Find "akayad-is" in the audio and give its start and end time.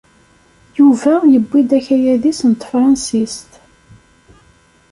1.77-2.39